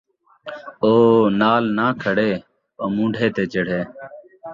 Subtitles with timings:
[0.83, 0.91] او
[1.39, 2.29] نال ناں کھڑے،
[2.79, 3.81] او مونڈھے تے چڑھے